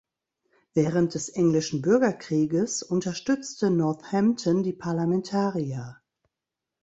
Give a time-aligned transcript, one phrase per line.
[0.73, 6.01] Während des englischen Bürgerkrieges unterstützte Northampton die Parlamentarier.